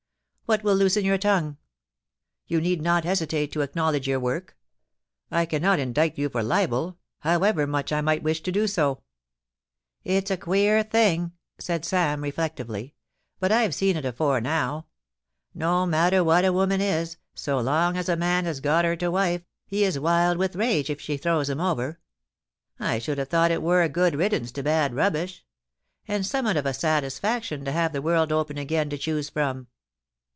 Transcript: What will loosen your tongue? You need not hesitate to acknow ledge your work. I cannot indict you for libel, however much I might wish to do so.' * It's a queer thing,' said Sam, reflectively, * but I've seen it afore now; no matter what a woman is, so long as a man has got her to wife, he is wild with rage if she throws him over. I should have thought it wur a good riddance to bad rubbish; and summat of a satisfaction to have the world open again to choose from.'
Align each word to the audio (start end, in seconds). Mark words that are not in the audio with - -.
What 0.47 0.63
will 0.65 0.75
loosen 0.75 1.05
your 1.05 1.17
tongue? 1.17 1.55
You 2.45 2.59
need 2.59 2.81
not 2.81 3.05
hesitate 3.05 3.53
to 3.53 3.59
acknow 3.59 3.93
ledge 3.93 4.05
your 4.05 4.19
work. 4.19 4.57
I 5.31 5.45
cannot 5.45 5.79
indict 5.79 6.17
you 6.17 6.27
for 6.27 6.43
libel, 6.43 6.97
however 7.19 7.65
much 7.65 7.93
I 7.93 8.01
might 8.01 8.21
wish 8.21 8.41
to 8.43 8.51
do 8.51 8.67
so.' 8.67 9.01
* 9.57 10.01
It's 10.03 10.29
a 10.29 10.35
queer 10.35 10.83
thing,' 10.83 11.31
said 11.57 11.85
Sam, 11.85 12.21
reflectively, 12.21 12.95
* 13.15 13.39
but 13.39 13.49
I've 13.53 13.73
seen 13.73 13.95
it 13.95 14.03
afore 14.03 14.41
now; 14.41 14.87
no 15.53 15.85
matter 15.85 16.21
what 16.21 16.43
a 16.43 16.51
woman 16.51 16.81
is, 16.81 17.15
so 17.33 17.61
long 17.61 17.95
as 17.95 18.09
a 18.09 18.17
man 18.17 18.43
has 18.43 18.59
got 18.59 18.83
her 18.83 18.97
to 18.97 19.09
wife, 19.09 19.43
he 19.65 19.85
is 19.85 19.97
wild 19.97 20.37
with 20.37 20.57
rage 20.57 20.89
if 20.89 20.99
she 20.99 21.15
throws 21.15 21.49
him 21.49 21.61
over. 21.61 22.01
I 22.77 22.99
should 22.99 23.19
have 23.19 23.29
thought 23.29 23.51
it 23.51 23.61
wur 23.63 23.83
a 23.83 23.87
good 23.87 24.17
riddance 24.17 24.51
to 24.51 24.63
bad 24.63 24.93
rubbish; 24.93 25.45
and 26.09 26.25
summat 26.25 26.57
of 26.57 26.65
a 26.65 26.73
satisfaction 26.73 27.63
to 27.63 27.71
have 27.71 27.93
the 27.93 28.01
world 28.01 28.33
open 28.33 28.57
again 28.57 28.89
to 28.89 28.97
choose 28.97 29.29
from.' 29.29 29.67